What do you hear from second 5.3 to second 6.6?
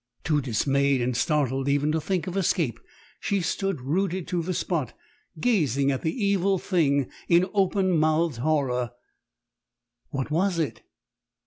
gazing at the evil